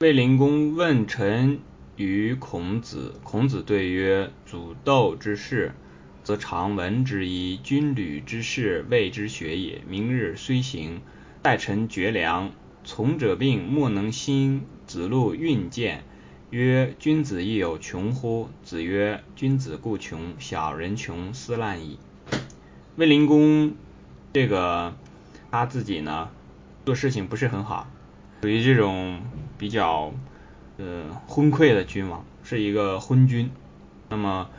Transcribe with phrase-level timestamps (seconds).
[0.00, 1.58] 卫灵公问臣
[1.96, 5.72] 于孔子，孔子对曰：祖斗之事，
[6.22, 9.82] 则常闻之矣；军旅之事，谓之学也。
[9.88, 11.00] 明日虽行，
[11.42, 12.52] 待臣绝粮。
[12.84, 14.62] 从者病，莫能兴。
[14.86, 16.04] 子路运见，
[16.50, 18.50] 曰：君子亦有穷乎？
[18.62, 21.98] 子曰：君子固穷，小人穷，斯滥矣。
[22.94, 23.74] 卫灵公
[24.32, 24.94] 这个
[25.50, 26.30] 他自己呢，
[26.86, 27.90] 做事情不是很好，
[28.42, 29.20] 属于这种
[29.58, 30.12] 比较
[30.76, 33.50] 呃昏聩的君王，是一个昏君。
[34.08, 34.50] 那么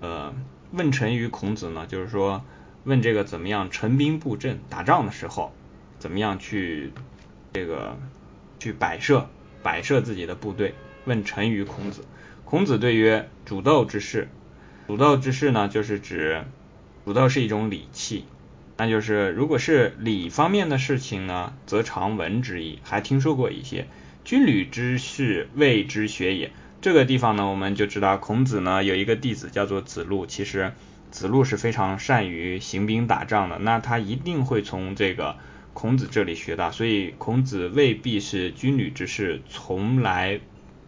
[0.00, 0.34] 呃
[0.72, 2.44] 问臣于孔子呢，就是说
[2.84, 5.52] 问这个怎么样陈兵布阵，打仗的时候
[5.98, 6.92] 怎么样去
[7.52, 7.96] 这个
[8.58, 9.28] 去摆设。
[9.62, 10.74] 摆设自己的部队，
[11.04, 12.04] 问臣于孔子。
[12.44, 14.28] 孔子对曰：主斗之事，
[14.88, 16.42] 主斗之事呢，就是指
[17.04, 18.24] 主斗是一种礼器，
[18.82, 23.86] 那就是如果是礼方面的事情呢，则常闻之矣，还听说过一些。
[24.24, 26.50] 军旅之事，谓之学也。
[26.80, 30.72] 这个地方呢，我们就知道孔子呢有一个弟子叫做子路，其实
[31.12, 35.36] 子路是非常善于行兵打仗的，那他一定会从这个。
[35.74, 40.40] 孔子这里学到，所以孔子未必是军旅之事从来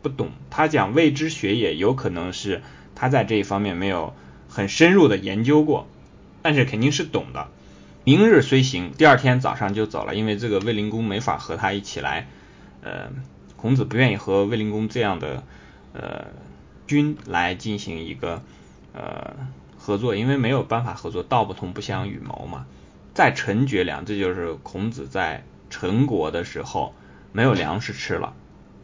[0.03, 0.33] 不懂。
[0.51, 2.61] 他讲未知学也，有可能是
[2.97, 4.17] 他在这一方面没有
[4.49, 5.87] 很深入的研究过，
[6.43, 7.47] 但是肯定是懂的。
[8.07, 12.29] 明日虽行，第二天早上就走了，因为这个卫灵公没法和他一起来。
[12.83, 13.09] 呃，
[13.57, 15.43] 孔子不愿意和卫灵公这样的
[15.95, 16.27] 呃
[16.87, 18.43] 君来进行一个
[18.93, 19.35] 呃
[19.79, 22.67] 合作，因为没有办法合作，道不同不相与谋嘛。
[23.15, 26.95] 在陈绝粮，这就是孔子在陈国的时候
[27.33, 28.35] 没有粮食吃了。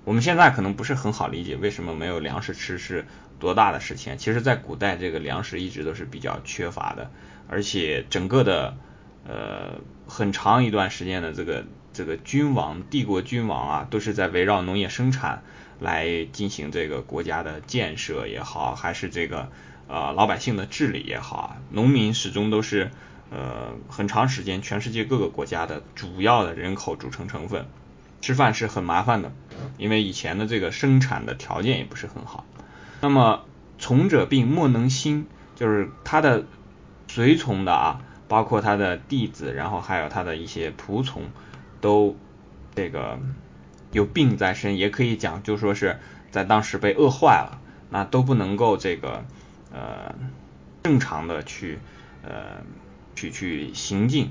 [0.04, 3.04] 我们现在可能不是很好理解为什么没有粮食吃是
[3.38, 4.16] 多大的事情。
[4.16, 7.10] 其实，在古代这个粮食一直都是比较缺乏的，
[7.48, 8.78] 而且整个的
[9.26, 15.42] 呃很长一段时间的这个这个君王帝国君王啊，都是在围绕农业生产
[15.78, 19.50] 来进行这个国家的建设也好，还是这个
[19.88, 22.90] 呃老百姓的治理也好啊，农民始终都是。
[23.32, 27.68] 呃，很长时间，全世界各个国家的主要的人口组成成分，
[28.20, 29.30] 吃饭是很麻烦的，
[29.78, 32.44] 因为以前的这个生产的条件也不是很好。
[33.00, 33.44] 那么
[33.78, 36.44] 从者病，莫能兴，就是他的
[37.06, 41.24] 随从的啊，包括他的弟子，然后还有他的一些仆从，
[41.82, 42.16] 都
[42.74, 43.18] 这个
[43.90, 45.98] 有病在身，也可以讲，就说是
[46.30, 47.60] 在当时被饿坏了，
[47.90, 49.24] 那都不能够这个
[49.70, 50.14] 呃
[50.84, 51.80] 正常的去
[52.22, 52.62] 呃。
[53.16, 54.30] 去去行进，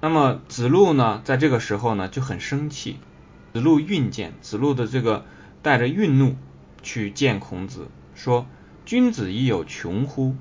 [0.00, 2.98] 那么子路呢，在这个时候呢就很生气。
[3.52, 5.26] 子路运见，子路的这个
[5.60, 6.36] 带着愠怒
[6.82, 8.46] 去见孔子，说
[8.86, 10.34] ：“君子亦有穷乎？”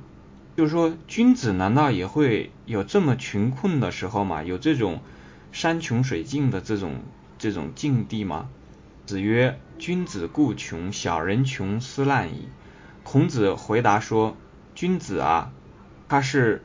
[0.61, 4.43] 就是说，君子难道也会有这么穷困的时候吗？
[4.43, 5.01] 有这种
[5.51, 7.01] 山穷水尽的这种
[7.39, 8.47] 这种境地吗？
[9.07, 12.47] 子曰：“君子固穷，小人穷，斯滥矣。”
[13.01, 14.37] 孔子回答说
[14.75, 15.51] ：“君子啊，
[16.07, 16.61] 他是。”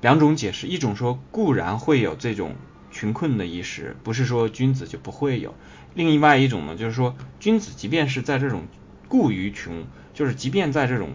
[0.00, 2.54] 两种解释，一种说固然会有这种
[2.92, 5.50] 穷困的意识，不是说君子就不会有；
[5.94, 8.68] 另外一种呢，就是说君子即便是在这种
[9.08, 11.10] 固于穷，就是即便在这种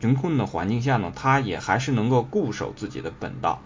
[0.00, 3.62] 穷困的环境下呢，他也还是能够固守自己的本道。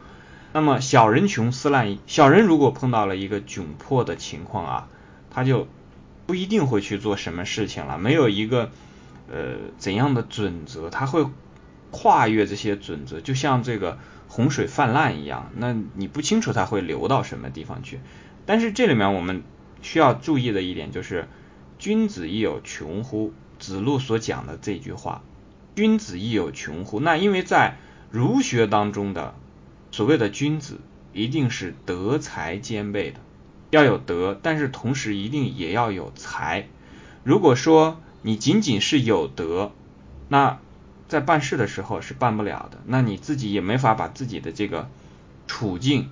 [0.52, 4.88] 那么小人穷思滥，小人如果碰到了一个窘迫的情况啊，
[5.30, 5.66] 他就
[6.26, 8.70] 不一定会去做什么事情了，没有一个
[9.30, 11.26] 呃怎样的准则，他会
[11.90, 13.98] 跨越这些准则，就像这个。
[14.34, 18.00] 洪水泛滥一样，那你不清楚它会流到什么地方去。
[18.46, 19.42] 但是这里面我们
[19.82, 21.28] 需要注意的一点就是，
[21.78, 23.34] 君子亦有穷乎？
[23.58, 25.22] 子路所讲的这句话，
[25.74, 27.00] 君子亦有穷乎？
[27.00, 27.76] 那因为在
[28.10, 29.34] 儒学当中的
[29.90, 30.78] 所谓的君子，
[31.12, 33.20] 一定是德才兼备的，
[33.70, 36.68] 要有德，但是同时一定也要有才。
[37.24, 39.72] 如果说你仅仅是有德，
[40.28, 40.58] 那
[41.08, 44.88] 在办事的时候是办不了的，那你自己也没法把自己的这个
[45.46, 46.10] 处境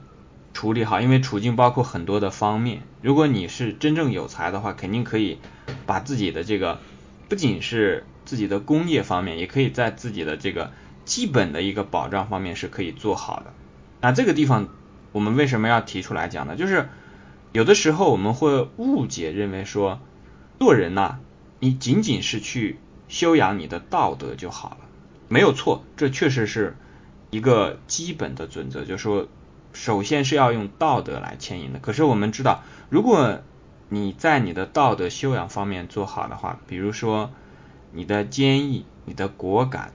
[0.53, 2.83] 处理好，因为处境包括很多的方面。
[3.03, 5.39] 如果你是真正有才的话，肯定可以
[5.87, 6.81] 把自己的这个
[7.29, 10.71] 不仅是自己的工业方面，也可以在自己的这个
[11.05, 13.53] 基本的一个保障方面是可以做好的。
[14.01, 14.69] 那这个地方
[15.11, 16.55] 我们为什么要提出来讲呢？
[16.55, 16.89] 就是
[17.51, 19.99] 有的时候我们会误解认为说
[20.61, 21.17] 做人呐，
[21.59, 22.79] 你仅仅是去
[23.09, 24.77] 修养你的道德就好了。
[25.27, 26.77] 没有错，这确实是
[27.31, 29.27] 一个基本的准则，就是说，
[29.73, 31.81] 首先是要用道德来牵引的。
[31.81, 33.41] 可是我们知道，如果
[33.89, 37.33] 你在你的道德修养方面做好的话，比如说
[37.93, 39.93] 你的坚毅、你的果敢、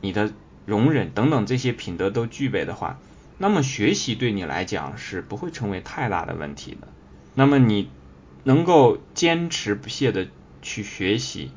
[0.00, 0.32] 你的
[0.64, 2.98] 容忍等等这些品德都具备的话，
[3.38, 6.88] 那么学习对你来讲是不会成为太大的问题的。
[7.34, 7.90] 那么你
[8.44, 10.28] 能够坚持不懈的
[10.62, 11.50] 去学习，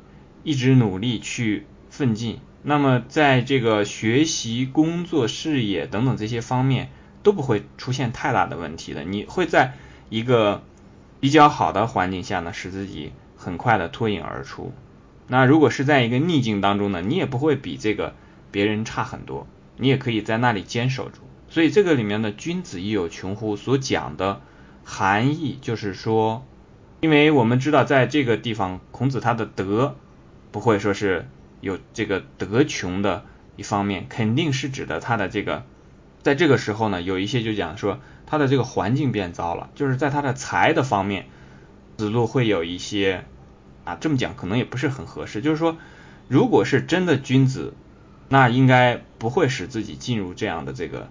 [0.44, 2.38] 一直努力去奋进。
[2.62, 6.90] 那么在这个学习、工作、事业等等这些方面
[7.22, 9.02] 都不会出现太大的问题的。
[9.02, 9.74] 你会在
[10.10, 10.62] 一个
[11.20, 14.74] 比较好的环境下呢，使自己很快的脱颖而出。
[15.30, 18.14] 那如果是在一个逆境当中呢，你也不会比这个
[18.50, 19.46] 别人差很多，
[19.78, 21.20] 你也可以在那里坚守住。
[21.48, 24.42] 所以这个里面的“君子亦有穷乎”所讲的
[24.84, 26.44] 含义就是说，
[27.00, 29.96] 因为我们知道在这个地方，孔子他的德
[30.50, 31.26] 不会说是。
[31.62, 35.64] 有这个德穷的一方面，肯定是指的他的这个，
[36.22, 41.26] 在这个时候呢，有一些就讲说他的这个环境变糟了，就是在他的财的方面，
[41.98, 43.26] 子路会有一些
[43.84, 45.76] 啊，这么讲可能也不是很合适，就是说，
[46.28, 47.74] 如果是真的君子，
[48.28, 51.10] 那应该不会使自己进入这样的这个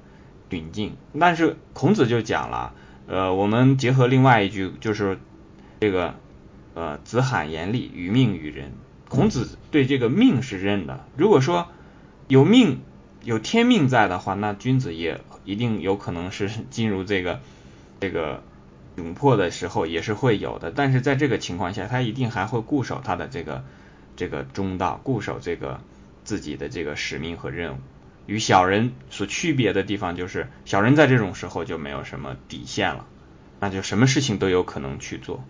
[0.50, 0.96] 窘境。
[1.20, 2.74] 但是孔子就讲了，
[3.08, 5.20] 呃，我们结合另外一句，就是
[5.82, 6.16] 这个
[6.76, 8.72] 呃，子罕言厉，与命与人。
[9.10, 11.04] 孔子对这个命是认的。
[11.18, 11.68] 如果说
[12.28, 12.82] 有命
[13.24, 17.42] 有天命在的话，那君子也一定有可能是进入这个
[18.00, 18.44] 这个
[18.98, 20.72] 窘迫的时候也是会有的。
[20.72, 23.64] 但是在这个情况下，他一定还会固守他的这个
[24.16, 25.82] 这个中道，固守这个
[26.24, 27.78] 自己的这个使命和任务。
[28.26, 33.08] 与小人所区别的地方就是，小人在这种时候就没有什么底线了，
[33.60, 35.44] 那就什么事情都有可能去做。